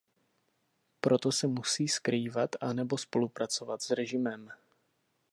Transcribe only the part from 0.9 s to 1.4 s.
Proto